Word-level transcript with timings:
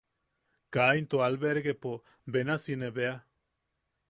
Kaa 0.77 0.87
into 1.01 1.21
albergepo 1.27 1.93
benasi 2.33 2.79
ne 2.81 2.89
bea. 2.97 3.15